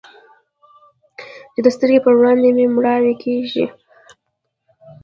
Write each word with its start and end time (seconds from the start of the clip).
چې 1.53 1.59
د 1.65 1.67
سترګو 1.75 2.03
په 2.05 2.11
وړاندې 2.17 2.49
مې 2.55 2.65
مړواې 2.75 3.13
کيږي. 3.23 3.65